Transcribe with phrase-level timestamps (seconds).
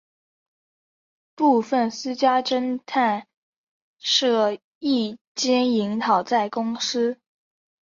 [1.35, 3.27] 部份私家侦探
[3.99, 7.19] 社亦兼营讨债公司。